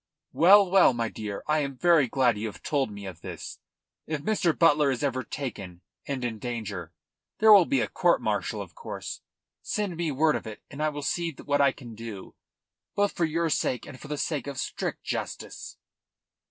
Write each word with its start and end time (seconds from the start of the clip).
"Well, 0.33 0.67
well, 0.71 0.93
my 0.95 1.09
dear, 1.09 1.43
I 1.47 1.59
am 1.59 1.77
very 1.77 2.07
glad 2.07 2.35
you 2.35 2.47
have 2.47 2.63
told 2.63 2.89
me 2.89 3.05
of 3.05 3.21
this. 3.21 3.59
If 4.07 4.23
Mr. 4.23 4.57
Butler 4.57 4.89
is 4.89 5.03
ever 5.03 5.21
taken 5.21 5.83
and 6.07 6.25
in 6.25 6.39
danger 6.39 6.91
there 7.37 7.53
will 7.53 7.65
be 7.67 7.81
a 7.81 7.87
court 7.87 8.19
martial, 8.19 8.63
of 8.63 8.73
course 8.73 9.21
send 9.61 9.97
me 9.97 10.11
word 10.11 10.35
of 10.35 10.47
it, 10.47 10.63
and 10.71 10.81
I 10.81 10.89
will 10.89 11.03
see 11.03 11.35
what 11.45 11.61
I 11.61 11.71
can 11.71 11.93
do, 11.93 12.33
both 12.95 13.11
for 13.11 13.25
your 13.25 13.51
sake 13.51 13.85
and 13.85 13.99
for 13.99 14.07
the 14.07 14.17
sake 14.17 14.47
of 14.47 14.57
strict 14.57 15.03
justice." 15.03 15.77